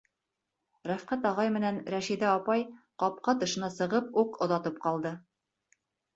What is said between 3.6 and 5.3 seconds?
сығып уҡ оҙатып ҡалды.